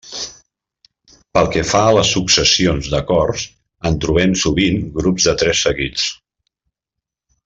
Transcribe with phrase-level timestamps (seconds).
[1.37, 3.45] Pel que fa a les successions d'acords,
[3.91, 6.09] en trobem sovint grups de tres seguits.